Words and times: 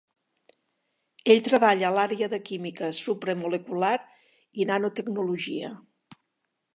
Ell 1.33 1.41
treballa 1.47 1.85
a 1.89 1.91
l'àrea 1.97 2.29
de 2.33 2.39
química 2.47 2.89
supramolecular 3.01 3.93
i 4.63 4.69
nanotecnologia. 4.71 5.73